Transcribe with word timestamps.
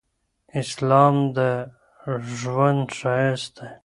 اسلام 0.61 1.15
د 1.35 1.37
ږوند 2.39 2.85
شایست 2.99 3.53
دي 3.57 3.69